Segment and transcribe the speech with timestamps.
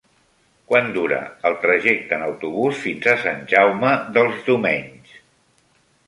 [0.69, 1.17] Quant dura
[1.49, 5.13] el trajecte en autobús fins a Sant Jaume dels Domenys?